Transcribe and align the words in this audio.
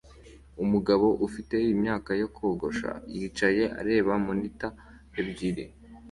Umugabo 0.63 1.07
ufite 1.27 1.55
imyaka 1.73 2.09
yo 2.21 2.27
kogosha 2.35 2.89
yicaye 3.15 3.63
areba 3.81 4.11
monitor 4.25 4.71
ebyiri 5.19 5.65